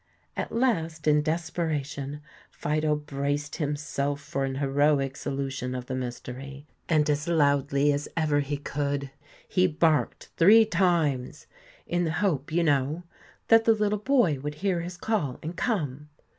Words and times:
At 0.35 0.51
last 0.51 1.07
in 1.07 1.21
desperation 1.21 2.21
Fido 2.49 2.95
braced 2.95 3.57
himself 3.57 4.19
for 4.19 4.45
an 4.45 4.55
heroic 4.55 5.15
solution 5.15 5.75
of 5.75 5.85
the 5.85 5.93
mystery, 5.93 6.65
and 6.89 7.07
as 7.07 7.27
loudly 7.27 7.93
as 7.93 8.09
ever 8.17 8.39
he 8.39 8.57
could, 8.57 9.11
he 9.47 9.67
barked 9.67 10.29
three 10.37 10.65
times, 10.65 11.45
in 11.85 12.03
the 12.05 12.13
hope, 12.13 12.51
you 12.51 12.63
know, 12.63 13.03
that 13.49 13.65
the 13.65 13.73
little 13.73 13.99
boy 13.99 14.39
would 14.39 14.55
hear 14.65 14.81
his 14.81 14.97
call 14.97 15.37
and 15.43 15.55
come. 15.55 16.09